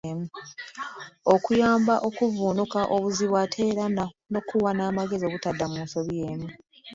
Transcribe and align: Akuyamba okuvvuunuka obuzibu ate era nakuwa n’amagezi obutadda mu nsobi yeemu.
Akuyamba 1.35 1.93
okuvvuunuka 2.07 2.81
obuzibu 2.95 3.35
ate 3.43 3.59
era 3.71 3.85
nakuwa 4.31 4.71
n’amagezi 4.73 5.23
obutadda 5.25 5.65
mu 5.71 5.77
nsobi 5.85 6.11
yeemu. 6.19 6.49